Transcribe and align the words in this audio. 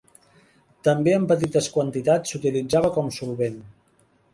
També 0.87 1.13
en 1.19 1.29
petites 1.33 1.69
quantitats 1.77 2.35
s'utilitza 2.35 2.87
com 2.99 3.17
solvent. 3.23 3.67